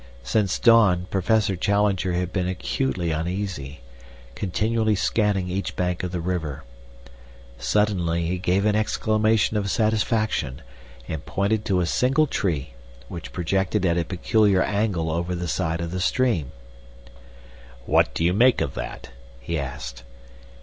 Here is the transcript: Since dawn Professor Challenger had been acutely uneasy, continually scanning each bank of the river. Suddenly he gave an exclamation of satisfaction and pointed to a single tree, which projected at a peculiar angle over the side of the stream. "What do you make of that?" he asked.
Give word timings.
Since 0.23 0.57
dawn 0.57 1.05
Professor 1.11 1.55
Challenger 1.55 2.13
had 2.13 2.33
been 2.33 2.47
acutely 2.47 3.11
uneasy, 3.11 3.81
continually 4.33 4.95
scanning 4.95 5.47
each 5.47 5.75
bank 5.75 6.01
of 6.01 6.11
the 6.11 6.19
river. 6.19 6.63
Suddenly 7.59 8.25
he 8.25 8.39
gave 8.39 8.65
an 8.65 8.75
exclamation 8.75 9.57
of 9.57 9.69
satisfaction 9.69 10.63
and 11.07 11.23
pointed 11.23 11.65
to 11.65 11.81
a 11.81 11.85
single 11.85 12.25
tree, 12.25 12.71
which 13.09 13.31
projected 13.31 13.85
at 13.85 13.99
a 13.99 14.03
peculiar 14.03 14.63
angle 14.63 15.11
over 15.11 15.35
the 15.35 15.47
side 15.47 15.81
of 15.81 15.91
the 15.91 16.01
stream. 16.01 16.51
"What 17.85 18.11
do 18.15 18.23
you 18.23 18.33
make 18.33 18.59
of 18.59 18.73
that?" 18.73 19.11
he 19.39 19.59
asked. 19.59 20.01